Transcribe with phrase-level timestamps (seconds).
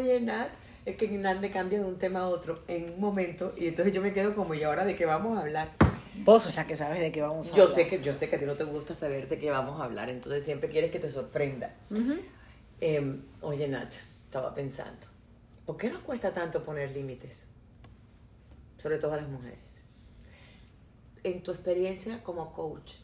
[0.00, 0.48] Oye, Nat,
[0.86, 3.92] es que Nat me cambia de un tema a otro en un momento y entonces
[3.92, 5.72] yo me quedo como, ¿y ahora de qué vamos a hablar?
[6.24, 7.76] Vos sos la que sabes de qué vamos a Yo hablar.
[7.76, 9.84] sé que yo sé que a ti no te gusta saber de qué vamos a
[9.84, 11.74] hablar, entonces siempre quieres que te sorprenda.
[12.80, 13.92] Em, oye, Nat,
[14.24, 15.06] estaba pensando,
[15.66, 17.44] ¿por qué nos cuesta tanto poner límites?
[18.78, 19.82] Sobre todo a las mujeres.
[21.24, 22.94] En tu experiencia como coach,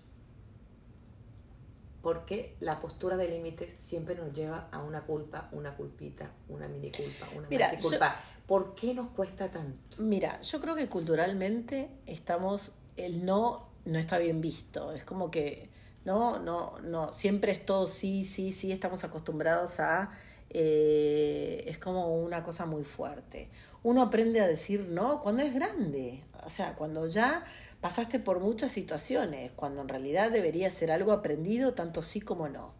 [2.07, 6.68] ¿por qué la postura de límites siempre nos lleva a una culpa, una culpita, una
[6.68, 8.21] mini culpa, una Mira, maxi culpa?
[8.46, 9.80] ¿Por qué nos cuesta tanto?
[9.99, 14.93] Mira, yo creo que culturalmente estamos, el no no está bien visto.
[14.93, 15.68] Es como que
[16.04, 20.13] no, no, no, siempre es todo sí, sí, sí, estamos acostumbrados a
[20.50, 23.50] eh, es como una cosa muy fuerte.
[23.82, 27.45] Uno aprende a decir no cuando es grande, o sea, cuando ya
[27.81, 32.72] pasaste por muchas situaciones, cuando en realidad debería ser algo aprendido, tanto sí como no.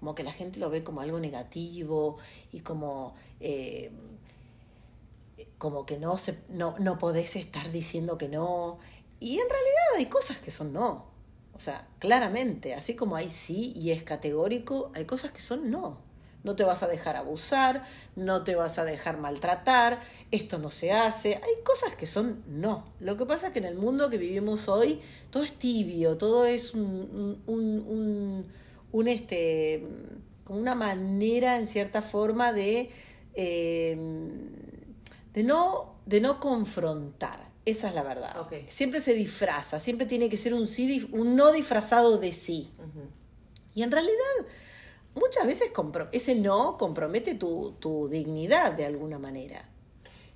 [0.00, 2.16] Como que la gente lo ve como algo negativo
[2.50, 3.92] y como eh,
[5.58, 8.78] como que no, se, no, no podés estar diciendo que no.
[9.20, 11.06] Y en realidad hay cosas que son no.
[11.54, 15.98] O sea, claramente, así como hay sí y es categórico, hay cosas que son no.
[16.44, 20.00] No te vas a dejar abusar, no te vas a dejar maltratar,
[20.30, 21.34] esto no se hace.
[21.34, 22.84] Hay cosas que son no.
[23.00, 25.00] Lo que pasa es que en el mundo que vivimos hoy,
[25.30, 28.46] todo es tibio, todo es un, un, un,
[28.92, 29.84] un este,
[30.44, 32.90] como una manera, en cierta forma, de,
[33.34, 33.96] eh,
[35.32, 37.52] de, no, de no confrontar.
[37.64, 38.38] Esa es la verdad.
[38.40, 38.66] Okay.
[38.68, 42.70] Siempre se disfraza, siempre tiene que ser un sí, un no disfrazado de sí.
[42.78, 43.08] Uh -huh.
[43.74, 44.46] Y en realidad,
[45.14, 45.72] muchas veces
[46.12, 49.68] ese no compromete tu, tu, dignidad de alguna manera.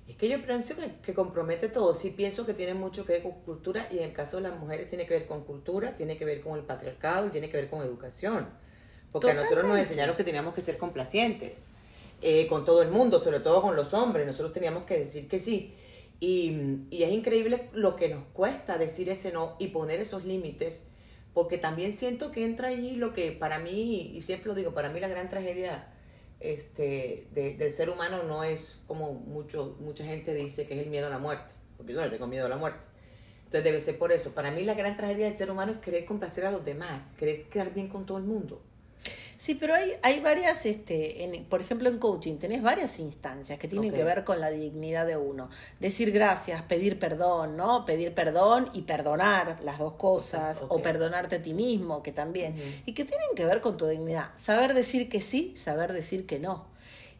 [0.07, 1.93] Es que yo pienso que, que, compromete todo.
[1.93, 4.59] Sí pienso que tiene mucho que ver con cultura y en el caso de las
[4.59, 7.57] mujeres tiene que ver con cultura, tiene que ver con el patriarcado y tiene que
[7.57, 8.47] ver con educación.
[9.11, 9.39] Porque Totalmente.
[9.39, 11.69] a nosotros nos enseñaron que teníamos que ser complacientes
[12.21, 14.27] eh, con todo el mundo, sobre todo con los hombres.
[14.27, 15.75] Nosotros teníamos que decir que sí.
[16.19, 16.53] Y,
[16.89, 20.85] y, es increíble lo que nos cuesta decir ese no y poner esos límites,
[21.33, 24.89] porque también siento que entra allí lo que para mí, y siempre lo digo, para
[24.89, 25.93] mí la gran tragedia
[26.39, 30.89] este, de, del ser humano no es como mucho, mucha gente dice que es el
[30.89, 32.79] miedo a la muerte, porque yo no tengo miedo a la muerte.
[33.45, 34.33] Entonces debe ser por eso.
[34.35, 37.49] Para mí la gran tragedia del ser humano es querer complacer a los demás, querer
[37.49, 38.61] quedar bien con todo el mundo.
[39.39, 43.69] Sí, pero hay, hay varias, este, en, por ejemplo en coaching tenés varias instancias que
[43.69, 43.99] tienen okay.
[43.99, 45.49] que ver con la dignidad de uno.
[45.79, 47.85] Decir gracias, pedir perdón, ¿no?
[47.85, 50.67] Pedir perdón y perdonar las dos cosas, okay.
[50.77, 52.51] o perdonarte a ti mismo, que también.
[52.51, 52.81] Uh -huh.
[52.87, 54.31] Y que tienen que ver con tu dignidad.
[54.35, 56.65] Saber decir que sí, saber decir que no.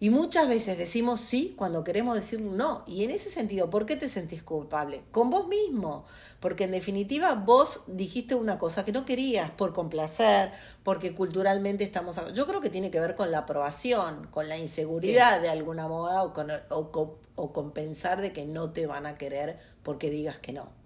[0.01, 2.83] Y muchas veces decimos sí cuando queremos decir no.
[2.87, 5.03] Y en ese sentido, ¿por qué te sentís culpable?
[5.11, 6.05] Con vos mismo.
[6.39, 12.17] Porque en definitiva vos dijiste una cosa que no querías por complacer, porque culturalmente estamos...
[12.33, 15.41] Yo creo que tiene que ver con la aprobación, con la inseguridad sí.
[15.41, 19.17] de alguna moda o con, o, o con pensar de que no te van a
[19.17, 20.78] querer porque digas que no.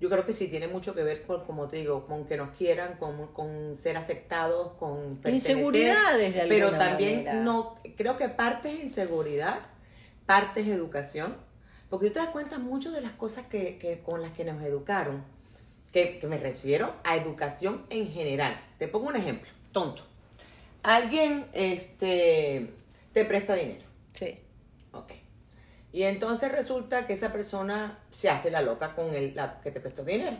[0.00, 2.50] Yo creo que sí tiene mucho que ver con, como te digo, con que nos
[2.56, 7.42] quieran, con, con ser aceptados, con inseguridades de alguna Pero también manera.
[7.42, 9.58] no, creo que parte es inseguridad,
[10.24, 11.36] parte es educación,
[11.90, 14.62] porque tú te das cuenta mucho de las cosas que, que con las que nos
[14.62, 15.24] educaron,
[15.92, 18.56] que, que, me refiero a educación en general.
[18.78, 20.04] Te pongo un ejemplo, tonto.
[20.82, 22.70] Alguien este,
[23.12, 23.84] te presta dinero.
[24.12, 24.38] Sí.
[24.92, 25.12] Ok.
[25.92, 29.80] Y entonces resulta que esa persona se hace la loca con el la que te
[29.80, 30.36] prestó dinero.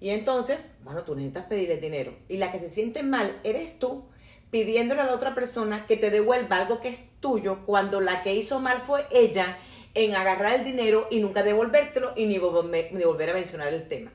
[0.00, 2.14] Y entonces, bueno, tú necesitas pedirle dinero.
[2.28, 4.04] Y la que se siente mal eres tú
[4.50, 8.34] pidiéndole a la otra persona que te devuelva algo que es tuyo cuando la que
[8.34, 9.58] hizo mal fue ella
[9.94, 14.12] en agarrar el dinero y nunca devolvértelo y ni, volver a mencionar el tema.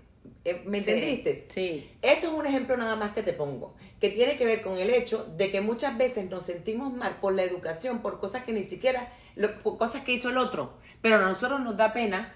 [0.65, 1.35] ¿Me Sí, entendiste?
[1.49, 1.89] sí.
[2.01, 4.89] Eso es un ejemplo nada más que te pongo, que tiene que ver con el
[4.89, 8.63] hecho de que muchas veces nos sentimos mal por la educación, por cosas que ni
[8.63, 12.35] siquiera, lo- cosas que hizo el otro, pero a nosotros nos da pena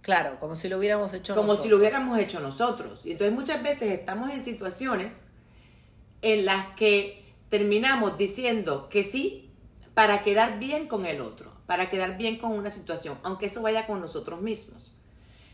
[0.00, 1.62] Claro, como si lo hubiéramos hecho como nosotros.
[1.64, 3.06] si lo hubiéramos hecho nosotros.
[3.06, 5.24] Y entonces muchas veces estamos en situaciones
[6.22, 9.50] en las que terminamos diciendo que sí
[9.94, 13.86] para quedar bien con el otro, para quedar bien con una situación, aunque eso vaya
[13.86, 14.92] con nosotros mismos.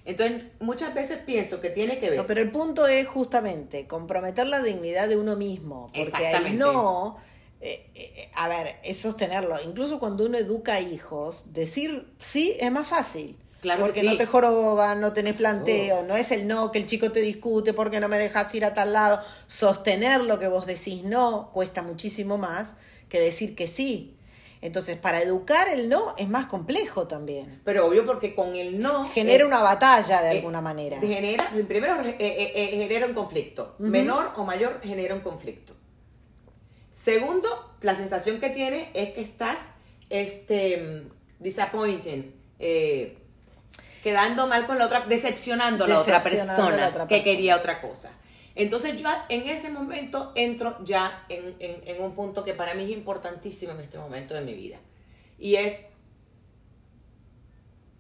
[0.06, 2.18] Entonces muchas veces pienso que tiene que ver.
[2.18, 7.18] No, pero el punto es justamente comprometer la dignidad de uno mismo, porque ahí no,
[7.60, 9.56] eh, eh, a ver, es sostenerlo.
[9.64, 13.36] Incluso cuando uno educa hijos, decir sí es más fácil.
[13.60, 14.06] Claro que porque sí.
[14.06, 17.72] no te joroban, no tenés planteo, no es el no que el chico te discute
[17.72, 19.20] porque no me dejas ir a tal lado.
[19.48, 22.74] Sostener lo que vos decís no cuesta muchísimo más
[23.08, 24.14] que decir que sí.
[24.60, 27.60] Entonces, para educar el no es más complejo también.
[27.64, 30.98] Pero obvio porque con el no Genera eh, una batalla de eh, alguna manera.
[30.98, 33.74] Genera, primero eh, genera un conflicto.
[33.78, 35.77] Menor o mayor genera un conflicto.
[37.08, 37.48] Segundo,
[37.80, 39.56] la sensación que tienes es que estás
[40.10, 41.04] este,
[41.38, 43.16] disappointing, eh,
[44.02, 48.12] quedando mal con la otra, decepcionando a la otra persona que quería otra cosa.
[48.54, 52.90] Entonces yo en ese momento entro ya en, en, un punto que para mí es
[52.90, 54.76] importantísimo en este momento de mi vida.
[55.38, 55.86] Y es,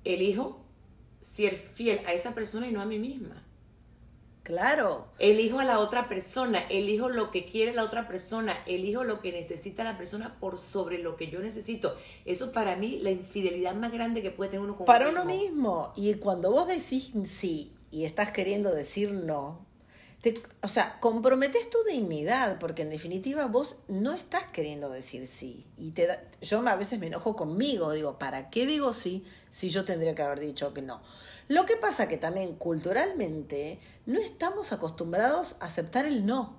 [0.04, 0.66] elijo
[1.22, 3.42] ser fiel a esa persona y no a mí misma.
[4.48, 5.04] Claro.
[5.18, 9.30] Elijo a la otra persona, elijo lo que quiere la otra persona, elijo lo que
[9.30, 11.94] necesita la persona por sobre lo que yo necesito.
[12.24, 15.92] Eso para mí la infidelidad más grande que puede tener uno con Para uno mismo.
[15.96, 19.66] Y cuando vos decís sí y estás queriendo decir no,
[20.62, 25.66] o sea, comprometes tu dignidad, porque en definitiva vos no estás queriendo decir sí.
[25.76, 26.08] Y te
[26.40, 30.22] yo a veces me enojo conmigo, digo, ¿para qué digo sí si yo tendría que
[30.22, 31.02] haber dicho que no?
[31.48, 36.56] Lo que pasa que también culturalmente no estamos acostumbrados a aceptar el no,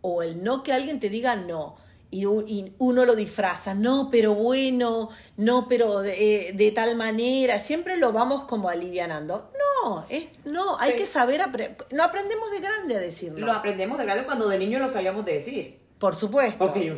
[0.00, 1.76] o el no que alguien te diga no
[2.10, 8.12] y, uno lo disfraza, no, pero bueno, no, pero de, de, tal manera, siempre lo
[8.12, 9.50] vamos como alivianando.
[9.82, 11.42] No, es, no, hay que saber,
[11.90, 13.44] no aprendemos de grande a decirlo.
[13.44, 15.86] Lo aprendemos de grande cuando de niño lo sabíamos de decir.
[15.98, 16.58] Por supuesto.
[16.58, 16.96] Porque yo,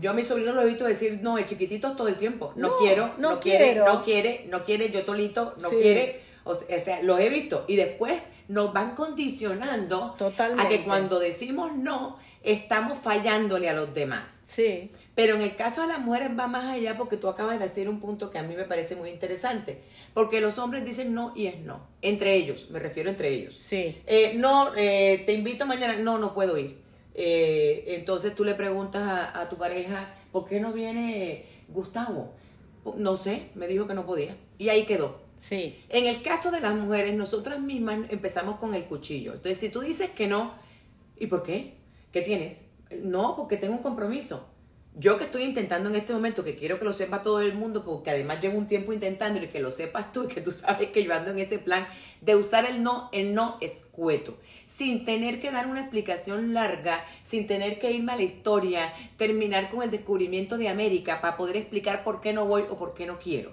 [0.00, 2.52] yo, a mi sobrino lo he visto decir, no, es chiquitito todo el tiempo.
[2.56, 6.25] No, quiero, no, quiere, no quiere, no quiere, yo tolito, no quiere.
[6.46, 7.64] O sea, los he visto.
[7.66, 10.16] Y después nos van condicionando
[10.58, 14.42] a que cuando decimos no, estamos fallándole a los demás.
[14.44, 14.92] Sí.
[15.16, 17.88] Pero en el caso de las mujeres va más allá porque tú acabas de decir
[17.88, 19.80] un punto que a mí me parece muy interesante.
[20.14, 21.80] Porque los hombres dicen no y es no.
[22.00, 23.58] Entre ellos, me refiero entre ellos.
[23.58, 24.00] Sí.
[24.06, 25.96] Eh, no, eh, te invito mañana.
[25.96, 26.78] No, no puedo ir.
[27.14, 32.34] Eh, entonces tú le preguntas a, a, tu pareja, ¿por qué no viene Gustavo?
[32.96, 34.36] No sé, me dijo que no podía.
[34.58, 35.25] Y ahí quedó.
[35.38, 35.82] Sí.
[35.88, 39.34] En el caso de las mujeres, nosotras mismas empezamos con el cuchillo.
[39.34, 40.54] Entonces, si tú dices que no,
[41.18, 41.74] ¿y por qué?
[42.12, 42.64] ¿Qué tienes?
[43.02, 44.48] No, porque tengo un compromiso.
[44.98, 47.84] Yo que estoy intentando en este momento, que quiero que lo sepa todo el mundo,
[47.84, 50.88] porque además llevo un tiempo intentando y que lo sepas tú y que tú sabes
[50.88, 51.86] que yo ando en ese plan
[52.22, 57.46] de usar el no, el no escueto, sin tener que dar una explicación larga, sin
[57.46, 62.02] tener que irme a la historia, terminar con el descubrimiento de América para poder explicar
[62.02, 63.52] por qué no voy o por qué no quiero.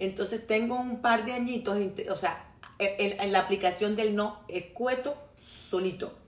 [0.00, 1.78] Entonces tengo un par de añitos,
[2.10, 6.20] o sea, en, en la aplicación del no escueto solito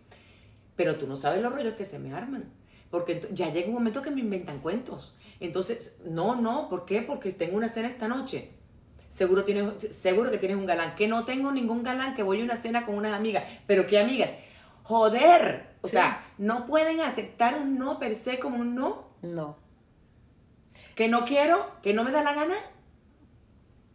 [0.76, 2.52] pero tú no sabes los rollos que se me arman.
[2.90, 5.14] Porque ya llega un momento que me inventan cuentos.
[5.40, 7.02] Entonces, no, no, ¿por qué?
[7.02, 8.50] Porque tengo una cena esta noche.
[9.08, 10.94] Seguro, tienes, seguro que tienes un galán.
[10.94, 13.44] Que no tengo ningún galán, que voy a una cena con unas amigas.
[13.66, 14.30] ¿Pero qué amigas?
[14.82, 15.76] Joder.
[15.82, 19.08] O sea, no pueden aceptar un no per se como un no.
[19.22, 19.56] No.
[20.94, 22.54] Que no quiero, que no me da la gana.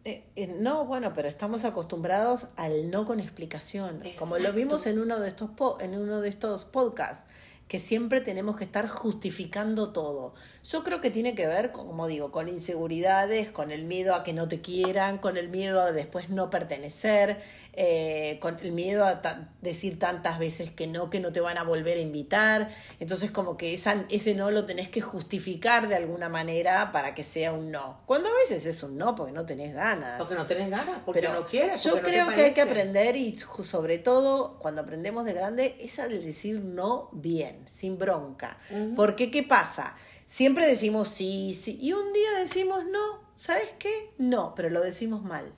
[0.07, 4.99] Eh, eh, no, bueno, pero estamos acostumbrados al no con explicación, como lo vimos en
[4.99, 5.49] uno de estos
[5.81, 7.25] en uno de estos podcasts
[7.67, 10.33] que siempre tenemos que estar justificando todo.
[10.63, 14.31] Yo creo que tiene que ver, como digo, con inseguridades, con el miedo a que
[14.31, 17.39] no te quieran, con el miedo a después no pertenecer,
[17.73, 19.21] eh, con el miedo a
[19.61, 22.69] decir tantas veces que no, que no te van a volver a invitar.
[23.01, 27.25] Entonces como que esa, ese no lo tenés que justificar de alguna manera para que
[27.25, 27.99] sea un no.
[28.05, 30.17] Cuando a veces es un no porque no tenés ganas.
[30.17, 31.83] Porque no tenés ganas, porque no quieres.
[31.83, 36.07] Yo creo que hay que aprender y sobre todo cuando aprendemos de grande es a
[36.07, 38.57] decir no bien sin bronca.
[38.95, 39.95] Porque, ¿qué pasa?
[40.25, 44.11] Siempre decimos sí, sí, y un día decimos no, ¿sabes qué?
[44.17, 45.53] No, pero lo decimos mal.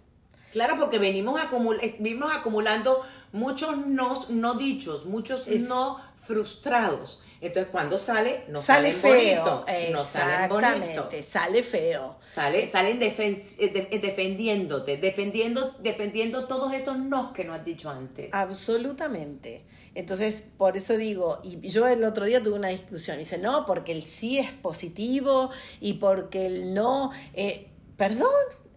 [0.51, 7.23] Claro, porque venimos, acumul venimos acumulando muchos no, no dichos, muchos no frustrados.
[7.41, 9.63] Entonces, cuando sale, no sale feo.
[9.91, 11.25] no salen bonitos.
[11.25, 12.17] sale feo.
[12.21, 18.33] Sale, salen eh, defendiéndote, defendiendo, defendiendo todos esos no que no has dicho antes.
[18.33, 19.63] Absolutamente.
[19.95, 23.93] Entonces, por eso digo, y yo el otro día tuve una discusión, dice, no, porque
[23.93, 28.29] el sí es positivo y porque el no, eh, perdón,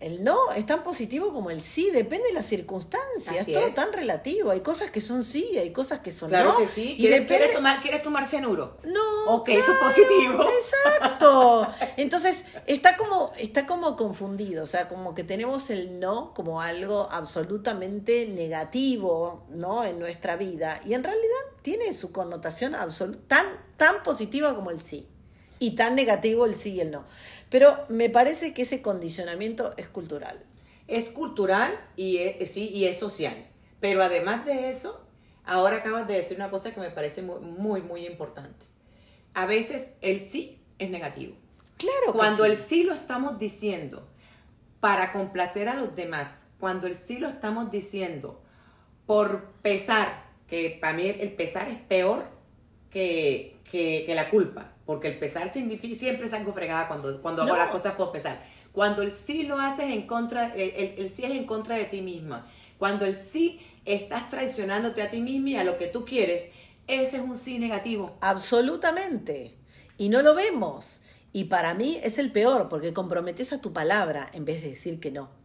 [0.03, 3.93] el no es tan positivo como el sí, depende de las circunstancias, es todo tan
[3.93, 4.51] relativo.
[4.51, 6.59] Hay cosas que son sí, hay cosas que son claro no.
[6.59, 6.97] que sí.
[6.99, 8.79] ¿Quieres, ¿quieres, tomar, ¿Quieres tomar cianuro?
[8.83, 9.35] No.
[9.37, 10.45] Ok, eso es positivo.
[10.99, 11.69] Exacto.
[11.97, 17.09] Entonces, está como, está como confundido, o sea, como que tenemos el no como algo
[17.11, 19.85] absolutamente negativo, ¿no?
[19.85, 20.81] En nuestra vida.
[20.85, 21.23] Y en realidad
[21.63, 22.73] tiene su connotación
[23.29, 25.09] tan, tan positiva como el sí.
[25.63, 27.05] Y tan negativo el sí y el no.
[27.49, 30.43] Pero me parece que ese condicionamiento es cultural.
[30.89, 33.47] Es cultural y es, sí, y es social.
[33.79, 35.01] Pero además de eso,
[35.45, 38.67] ahora acabas de decir una cosa que me parece muy, muy, importante.
[39.35, 41.37] A veces el sí es negativo.
[41.77, 42.13] Claro.
[42.13, 44.09] Cuando el sí lo estamos diciendo
[44.81, 48.43] para complacer a los demás, cuando el sí lo estamos diciendo
[49.07, 52.27] por pesar, que para mí el pesar es peor
[52.91, 57.57] que, que la culpa Porque el pesar significa, siempre es algo fregada cuando, cuando hago
[57.57, 58.45] las cosas por pesar.
[58.71, 62.03] Cuando el sí lo haces en contra, el, el, sí es en contra de ti
[62.03, 62.47] misma.
[62.79, 66.51] Cuando el sí estás traicionándote a ti misma y a lo que tú quieres,
[66.87, 68.17] ese es un sí negativo.
[68.21, 69.57] Absolutamente.
[69.97, 71.03] Y no lo vemos.
[71.33, 75.01] Y para mí es el peor, porque comprometes a tu palabra en vez de decir
[75.01, 75.42] que no.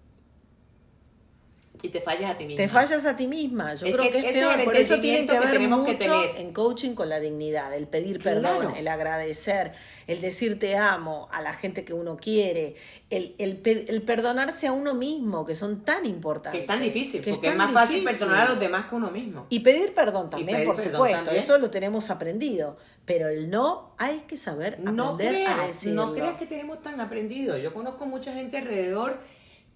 [1.81, 2.57] Y te fallas a ti misma.
[2.57, 3.75] Te fallas a ti misma.
[3.75, 4.63] Yo creo que, es peor.
[4.63, 8.87] Por eso tiene que ver mucho en coaching con la dignidad, el pedir perdón, el
[8.87, 9.73] agradecer,
[10.07, 12.75] el decir te amo a la gente que uno quiere,
[13.09, 16.59] el, el, perdonarse a uno mismo, que son tan importantes.
[16.59, 19.11] Que es tan difícil, porque es, más fácil perdonar a los demás que a uno
[19.11, 19.45] mismo.
[19.49, 21.31] Y pedir perdón también, por supuesto.
[21.31, 22.77] Eso lo tenemos aprendido.
[23.07, 26.07] Pero el no hay que saber aprender a decirlo.
[26.07, 27.57] No creas que tenemos tan aprendido.
[27.57, 29.21] Yo conozco mucha gente alrededor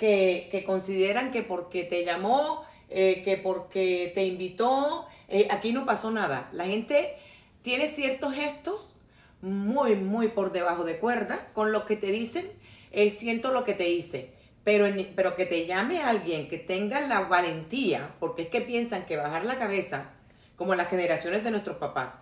[0.01, 6.10] que, consideran que porque te llamó, eh, que porque te invitó, eh, aquí no pasó
[6.10, 6.50] nada.
[6.53, 7.15] La gente
[7.62, 8.96] tiene ciertos gestos
[9.43, 12.51] muy, muy por debajo de cuerda con lo que te dicen,
[12.91, 14.34] eh, siento lo que te hice.
[14.63, 19.17] Pero, pero que te llame alguien que tenga la valentía, porque es que piensan que
[19.17, 20.13] bajar la cabeza,
[20.55, 22.20] como las generaciones de nuestros papás,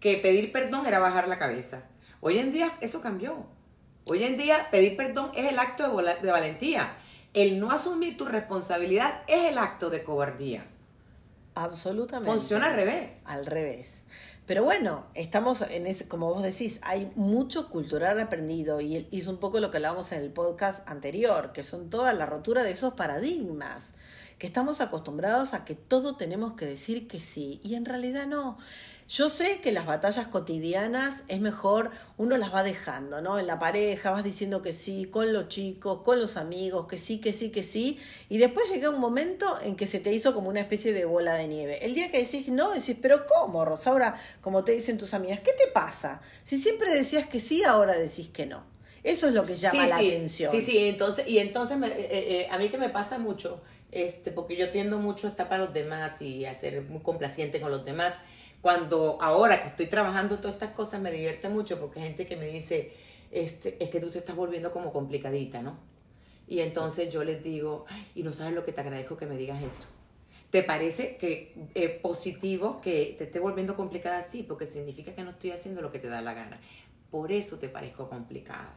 [0.00, 1.88] que pedir perdón era bajar la cabeza.
[2.20, 3.46] Hoy en día eso cambió.
[4.08, 6.96] Hoy en día pedir perdón es el acto de valentía
[7.34, 10.66] el no asumir tu responsabilidad es el acto de cobardía.
[11.54, 12.32] Absolutamente.
[12.32, 13.20] Funciona al revés.
[13.24, 14.04] Al revés.
[14.46, 19.38] Pero bueno, estamos en ese, como vos decís, hay mucho cultural aprendido y es un
[19.38, 22.94] poco lo que hablábamos en el podcast anterior, que son toda la rotura de esos
[22.94, 23.92] paradigmas,
[24.38, 28.58] que estamos acostumbrados a que todo tenemos que decir que sí y en realidad no.
[29.10, 33.40] Yo sé que las batallas cotidianas es mejor, uno las va dejando, ¿no?
[33.40, 37.18] En la pareja vas diciendo que sí, con los chicos, con los amigos, que sí,
[37.18, 37.98] que sí, que sí,
[38.28, 41.34] y después llega un momento en que se te hizo como una especie de bola
[41.34, 41.84] de nieve.
[41.84, 44.16] El día que decís no, decís, pero ¿cómo, Rosaura?
[44.42, 46.20] Como te dicen tus amigas, ¿qué te pasa?
[46.44, 48.62] Si siempre decías que sí, ahora decís que no.
[49.02, 50.52] Eso es lo que llama la atención.
[50.52, 54.30] Sí, sí, entonces, y entonces eh, eh, eh, a mí que me pasa mucho, este,
[54.30, 57.72] porque yo tiendo mucho a estar para los demás y a ser muy complaciente con
[57.72, 58.14] los demás
[58.60, 62.36] cuando ahora que estoy trabajando todas estas cosas me divierte mucho porque hay gente que
[62.36, 62.92] me dice,
[63.30, 65.78] este, es que tú te estás volviendo como complicadita, ¿no?
[66.46, 69.62] Y entonces yo les digo, y no sabes lo que te agradezco que me digas
[69.62, 69.84] eso.
[70.50, 74.20] ¿Te parece que eh, positivo que te esté volviendo complicada?
[74.22, 76.60] Sí, porque significa que no estoy haciendo lo que te da la gana.
[77.08, 78.74] Por eso te parezco complicada.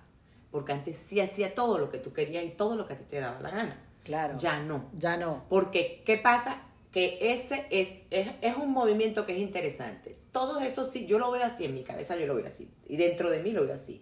[0.52, 3.40] Porque antes sí hacía todo lo que tú querías y todo lo que te daba
[3.40, 3.82] la gana.
[4.04, 4.38] Claro.
[4.38, 4.92] Ya no.
[4.96, 5.46] Ya no.
[5.50, 6.62] Porque, ¿qué pasa?
[6.94, 10.16] Que ese es, es, un movimiento que es interesante.
[10.32, 12.70] Todo eso sí, yo lo veo así en mi cabeza, yo lo veo así.
[12.88, 14.02] Y dentro de mí lo veo así.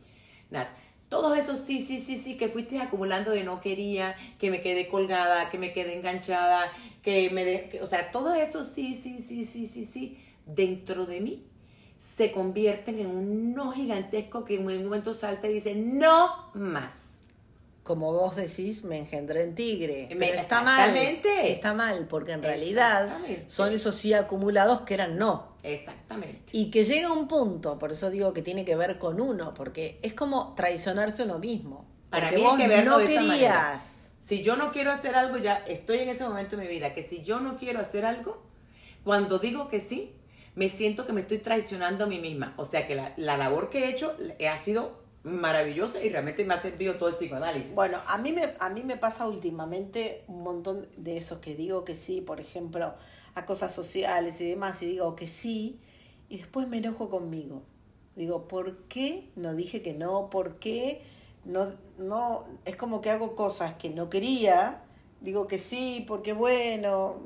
[0.50, 0.78] Nada.
[1.08, 4.90] Todos esos sí, sí, sí, sí, que fuiste acumulando de no quería, que me quedé
[4.90, 6.72] colgada, que me quedé enganchada,
[7.02, 7.46] que me...
[7.46, 11.46] De, o sea, todo eso sí, sí, sí, sí, sí, sí, dentro de mí
[11.98, 17.11] se convierten en un no gigantesco que en un momento salta y dice, no más
[17.84, 20.08] como vos decís, me engendré en tigre.
[20.18, 20.96] Pero está mal.
[20.96, 25.56] Está mal, porque en realidad son esos sí acumulados que eran no.
[25.64, 26.44] Exactamente.
[26.52, 30.00] Y que llega un punto, por eso digo que tiene que ver con uno, porque
[30.04, 31.86] es como traicionarse uno mismo.
[32.10, 34.10] Para mí vos que no querías.
[34.20, 37.04] Si yo no quiero hacer algo, ya estoy en ese momento de mi vida, que
[37.04, 38.44] si yo no quiero hacer algo,
[39.04, 40.14] cuando digo que sí,
[40.54, 42.54] me siento que me estoy traicionando a mí misma.
[42.58, 44.16] O sea que la, la labor que he hecho
[44.48, 47.76] ha sido maravillosa y realmente me ha servido todo el psicoanálisis.
[47.76, 51.84] Bueno, a mí me, a mí me pasa últimamente un montón de esos que digo
[51.84, 52.96] que sí, por ejemplo,
[53.36, 55.80] a cosas sociales y demás, y digo que sí,
[56.30, 57.64] y después me enojo conmigo.
[58.16, 60.30] Digo, ¿por qué no dije que no?
[60.30, 61.02] ¿Por qué
[61.46, 62.46] no, no?
[62.66, 64.84] Es como que hago cosas que no quería,
[65.22, 67.22] digo que sí, porque bueno,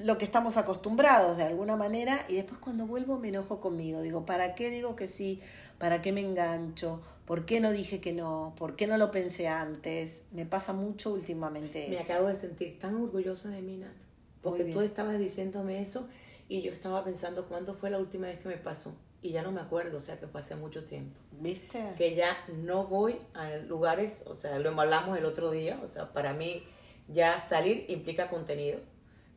[0.00, 4.00] lo que estamos acostumbrados de alguna manera, y después cuando vuelvo me enojo conmigo.
[4.00, 5.40] Digo, ¿para qué digo que sí?
[5.78, 7.00] ¿Para qué me engancho?
[7.26, 8.54] ¿Por qué no dije que no?
[8.58, 10.22] ¿Por qué no lo pensé antes?
[10.32, 13.94] Me pasa mucho últimamente Me acabo de sentir tan orgullosa de mí, Nat.
[14.42, 16.08] Porque tú estabas diciéndome eso
[16.48, 18.94] y yo estaba pensando cuándo fue la última vez que me pasó.
[19.22, 21.16] Y ya no me acuerdo, o sea que fue hace mucho tiempo.
[21.40, 21.80] ¿Viste?
[21.96, 26.12] Que ya no voy a lugares, o sea, lo hablamos el otro día, o sea,
[26.12, 26.64] para mí
[27.06, 28.80] ya salir implica contenido.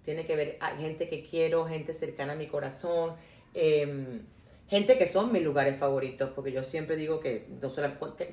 [0.04, 3.14] Tiene que ver a gente que quiero, gente cercana a mi corazón.
[3.54, 4.22] Eh,
[4.68, 7.70] gente que son mis lugares favoritos, porque yo siempre digo que no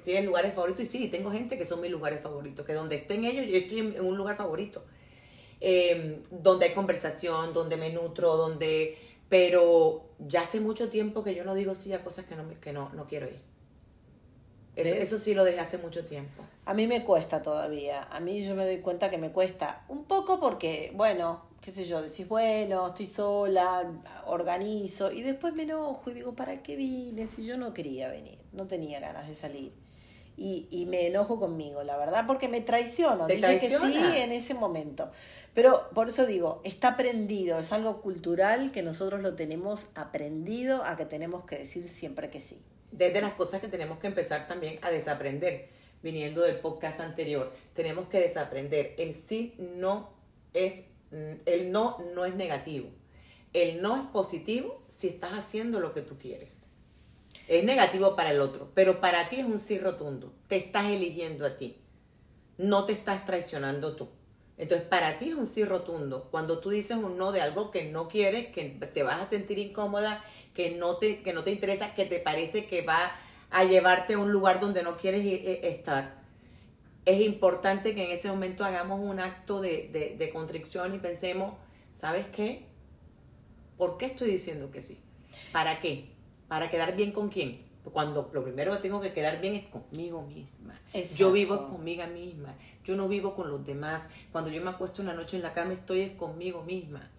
[0.02, 3.24] tienen lugares favoritos y sí, tengo gente que son mis lugares favoritos, que donde estén
[3.24, 4.84] ellos yo estoy en, un lugar favorito,
[5.60, 8.98] em, donde hay conversación, donde me nutro, donde...
[9.28, 12.72] Pero ya hace mucho tiempo que yo no digo sí a cosas que no, que
[12.74, 13.40] no, no quiero ir.
[14.76, 16.42] Eso, eso sí lo dejé hace mucho tiempo.
[16.66, 18.02] A mí me cuesta todavía.
[18.10, 21.84] A mí yo me doy cuenta que me cuesta un poco porque, bueno, qué sé
[21.84, 23.88] yo, decís, bueno, estoy sola,
[24.26, 28.38] organizo, y después me enojo y digo, ¿para qué vine si yo no quería venir?
[28.52, 29.72] No tenía ganas de salir.
[30.36, 33.26] Y, y me enojo conmigo, la verdad, porque me traiciono.
[33.26, 35.10] ¿Te Dije que sí en ese momento.
[35.54, 40.96] Pero por eso digo, está aprendido, es algo cultural que nosotros lo tenemos aprendido a
[40.96, 42.60] que tenemos que decir siempre que sí.
[42.90, 45.68] Desde las cosas que tenemos que empezar también a desaprender,
[46.02, 48.94] viniendo del podcast anterior, tenemos que desaprender.
[48.98, 50.10] El sí no
[50.54, 50.86] es,
[51.46, 52.88] el no no es negativo.
[53.52, 56.70] El no es positivo si estás haciendo lo que tú quieres.
[57.48, 60.32] Es negativo para el otro, pero para ti es un sí rotundo.
[60.48, 61.76] Te estás eligiendo a ti.
[62.58, 64.08] No te estás traicionando tú.
[64.58, 66.28] Entonces, para ti es un sí rotundo.
[66.30, 69.58] Cuando tú dices un no de algo que no quieres, que te vas a sentir
[69.58, 70.22] incómoda,
[70.54, 73.12] que no te, que no te interesa, que te parece que va
[73.50, 76.21] a llevarte a un lugar donde no quieres ir- eh, estar,
[77.04, 81.54] es importante que en ese momento hagamos un acto de, de, de contrición y pensemos,
[81.92, 82.66] ¿sabes qué?
[83.76, 85.00] ¿Por qué estoy diciendo que sí?
[85.50, 86.12] ¿Para qué?
[86.48, 87.58] ¿Para quedar bien con quién?
[87.92, 90.78] Cuando lo primero que tengo que quedar bien es conmigo misma.
[90.92, 91.16] Exacto.
[91.16, 92.54] Yo vivo conmigo misma.
[92.84, 94.08] Yo no vivo con los demás.
[94.30, 97.10] Cuando yo me acuesto una noche en la cama estoy es conmigo misma.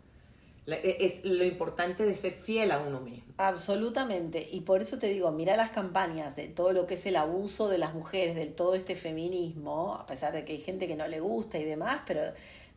[0.67, 3.33] E, Es lo importante de ser fiel a uno mismo.
[3.37, 7.15] Absolutamente, y por eso te digo, mira las campañas de todo lo que es el
[7.15, 10.95] abuso de las mujeres, del todo este feminismo, a pesar de que hay gente que
[10.95, 12.21] no le gusta y demás, pero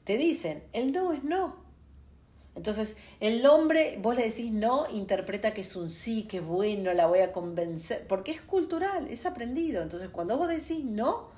[0.05, 1.67] te dicen, el no es no.
[2.57, 7.07] Entonces, el hombre, vos le decís no, interpreta que es un sí, que bueno, la
[7.07, 9.83] voy a convencer, porque es cultural, es aprendido.
[9.83, 11.29] Entonces, cuando vos decís no,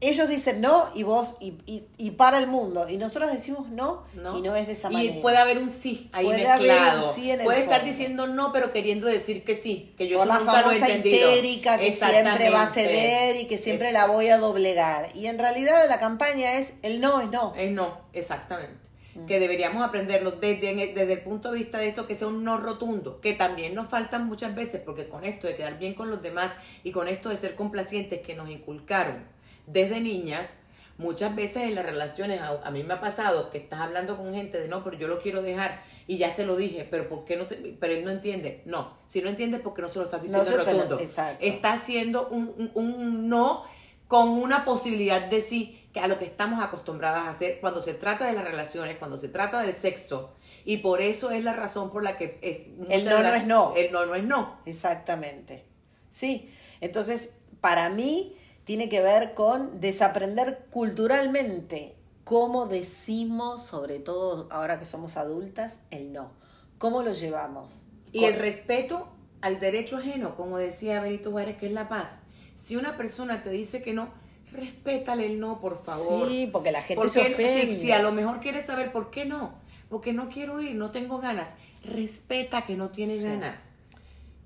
[0.00, 4.04] ellos dicen no y vos, y, y, y para el mundo, y nosotros decimos no,
[4.14, 4.38] ¿no?
[4.38, 5.22] y no es de esa y manera.
[5.22, 8.52] puede haber un sí ahí Puede haber un sí en el puede estar diciendo no,
[8.52, 12.72] pero queriendo decir que sí, que yo Por la famosa histérica que siempre va a
[12.72, 15.10] ceder y que siempre la voy a doblegar.
[15.14, 17.54] Y en realidad la campaña es el no es no.
[17.56, 18.88] Es no, exactamente.
[19.14, 19.26] Mm.
[19.26, 22.58] Que deberíamos aprenderlo desde, desde el punto de vista de eso, que sea un no
[22.58, 26.22] rotundo, que también nos faltan muchas veces, porque con esto de quedar bien con los
[26.22, 26.52] demás
[26.84, 30.56] y con esto de ser complacientes que nos inculcaron desde niñas,
[30.98, 34.34] muchas veces en las relaciones, a, a mí me ha pasado que estás hablando con
[34.34, 37.24] gente de no, pero yo lo quiero dejar y ya se lo dije, pero ¿por
[37.24, 38.62] qué no te, pero él no entiende?
[38.66, 40.96] No, si no entiende porque no se lo estás diciendo No lo- rotundo.
[41.40, 43.64] Está haciendo un, un- un no
[44.08, 47.94] con una posibilidad de sí, que a lo que estamos acostumbradas a hacer cuando se
[47.94, 50.34] trata de las relaciones, cuando se trata del sexo.
[50.64, 53.74] Y por eso es la razón por la que es, muchas no no es no.
[53.76, 54.58] El no no es no.
[54.66, 55.64] Exactamente.
[56.10, 56.52] Sí.
[56.80, 58.36] Entonces, para mí
[58.70, 66.12] tiene que ver con desaprender culturalmente cómo decimos, sobre todo ahora que somos adultas, el
[66.12, 66.30] no.
[66.78, 67.84] ¿Cómo lo llevamos?
[68.12, 69.08] Y el respeto
[69.40, 72.20] al derecho ajeno, como decía Benito Juárez, que es la paz.
[72.54, 74.08] Si una persona te dice que no,
[74.52, 76.28] respétale el no, por favor.
[76.28, 77.24] Sí, porque la gente ¿Por se?
[77.26, 77.74] Si- ofende.
[77.74, 79.54] Si, a lo mejor quieres saber por qué no,
[79.88, 83.26] porque no quiero ir, no tengo ganas, respeta que no tienes Sí.
[83.26, 83.72] ganas.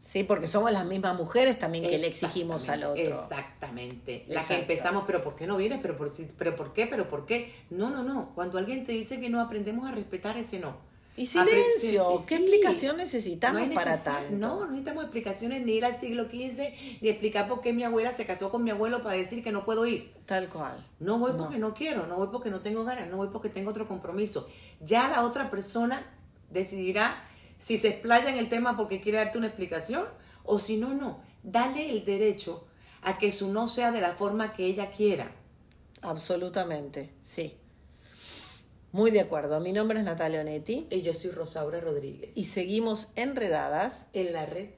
[0.04, 3.02] Sí, porque somos las mismas mujeres también que le exigimos al otro.
[3.02, 4.26] Exactamente.
[4.28, 5.80] La que empezamos, pero ¿por qué no vienes?
[5.80, 6.86] ¿Pero por, pero por qué?
[6.86, 7.54] ¿Pero por qué?
[7.70, 8.32] No, no, no.
[8.34, 10.76] Cuando alguien te dice que no, aprendemos a respetar ese no.
[11.16, 12.42] Y silencio, ¿qué sí.
[12.42, 14.32] explicación necesitamos No para tanto?
[14.32, 18.12] No, no necesitamos explicaciones ni ir al siglo XV, ni explicar por qué mi abuela
[18.12, 20.12] se casó con mi abuelo para decir que no puedo ir.
[20.26, 20.84] Tal cual.
[21.00, 21.38] No voy No.
[21.38, 24.48] porque no quiero, no voy porque no tengo ganas, no voy porque tengo otro compromiso.
[24.84, 26.04] Ya la otra persona
[26.50, 27.24] decidirá
[27.58, 30.06] si se explaya en el tema porque quiere darte una explicación
[30.44, 31.22] o si no, no.
[31.42, 32.66] Dale el derecho
[33.02, 35.32] a que su no sea de la forma que ella quiera.
[36.02, 37.56] Absolutamente, sí.
[38.92, 39.58] Muy de acuerdo.
[39.60, 42.36] Mi nombre es Natalia Onetti Y yo soy Rosaura Rodríguez.
[42.36, 44.70] y seguimos enredadas en la red